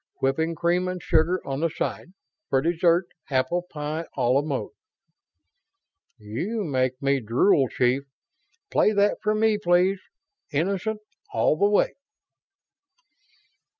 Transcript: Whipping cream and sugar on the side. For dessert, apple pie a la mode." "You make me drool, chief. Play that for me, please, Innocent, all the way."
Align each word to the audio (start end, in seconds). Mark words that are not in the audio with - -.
Whipping 0.15 0.55
cream 0.55 0.87
and 0.87 0.99
sugar 0.99 1.39
on 1.45 1.59
the 1.59 1.69
side. 1.69 2.13
For 2.49 2.59
dessert, 2.59 3.05
apple 3.29 3.67
pie 3.71 4.07
a 4.17 4.23
la 4.29 4.41
mode." 4.41 4.71
"You 6.17 6.63
make 6.63 6.99
me 7.03 7.19
drool, 7.19 7.67
chief. 7.69 8.05
Play 8.71 8.93
that 8.93 9.19
for 9.21 9.35
me, 9.35 9.59
please, 9.59 9.99
Innocent, 10.51 11.01
all 11.31 11.55
the 11.55 11.69
way." 11.69 11.93